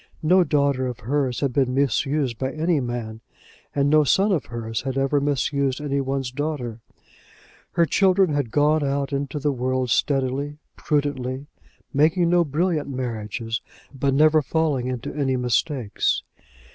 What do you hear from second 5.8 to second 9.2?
one's daughter. Her children had gone out